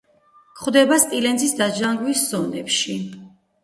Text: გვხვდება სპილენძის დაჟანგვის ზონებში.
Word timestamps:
გვხვდება 0.61 0.97
სპილენძის 1.05 1.55
დაჟანგვის 1.63 2.27
ზონებში. 2.35 3.03